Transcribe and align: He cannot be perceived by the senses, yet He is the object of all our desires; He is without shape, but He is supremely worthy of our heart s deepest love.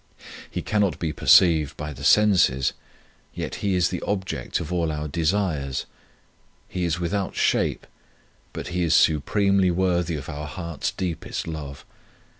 He 0.49 0.63
cannot 0.63 0.97
be 0.97 1.13
perceived 1.13 1.77
by 1.77 1.93
the 1.93 2.03
senses, 2.03 2.73
yet 3.35 3.53
He 3.61 3.75
is 3.75 3.89
the 3.89 4.01
object 4.01 4.59
of 4.59 4.73
all 4.73 4.91
our 4.91 5.07
desires; 5.07 5.85
He 6.67 6.85
is 6.85 6.99
without 6.99 7.35
shape, 7.35 7.85
but 8.51 8.69
He 8.69 8.81
is 8.81 8.95
supremely 8.95 9.69
worthy 9.69 10.15
of 10.15 10.27
our 10.27 10.47
heart 10.47 10.85
s 10.85 10.91
deepest 10.91 11.45
love. 11.45 11.85